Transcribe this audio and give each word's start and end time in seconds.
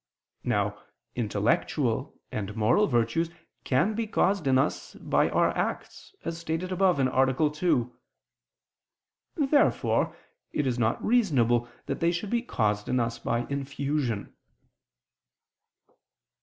Now 0.43 0.81
intellectual 1.15 2.19
and 2.31 2.55
moral 2.55 2.87
virtues 2.87 3.29
can 3.63 3.93
be 3.93 4.07
caused 4.07 4.47
in 4.47 4.57
us 4.57 4.95
by 4.95 5.29
our 5.29 5.55
acts, 5.55 6.15
as 6.25 6.39
stated 6.39 6.71
above 6.71 6.99
(A. 6.99 7.49
2). 7.53 7.97
Therefore 9.35 10.15
it 10.53 10.65
is 10.65 10.79
not 10.79 11.05
reasonable 11.05 11.69
that 11.85 11.99
they 11.99 12.09
should 12.11 12.31
be 12.31 12.41
caused 12.41 12.89
in 12.89 12.99
us 12.99 13.19
by 13.19 13.41
infusion. 13.41 14.33